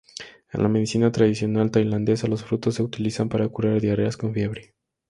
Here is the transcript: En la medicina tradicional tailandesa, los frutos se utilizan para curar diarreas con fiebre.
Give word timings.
En 0.51 0.63
la 0.63 0.67
medicina 0.67 1.11
tradicional 1.11 1.69
tailandesa, 1.69 2.25
los 2.25 2.43
frutos 2.43 2.73
se 2.73 2.81
utilizan 2.81 3.29
para 3.29 3.47
curar 3.49 3.79
diarreas 3.79 4.17
con 4.17 4.33
fiebre. 4.33 4.73